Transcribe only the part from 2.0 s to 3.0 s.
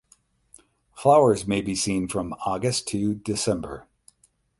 from August